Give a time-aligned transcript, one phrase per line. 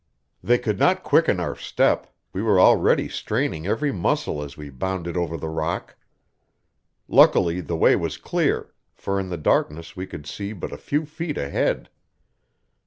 [0.41, 5.15] They could not quicken our step; we were already straining every muscle as we bounded
[5.15, 5.95] over the rock.
[7.07, 11.05] Luckily, the way was clear, for in the darkness we could see but a few
[11.05, 11.87] feet ahead.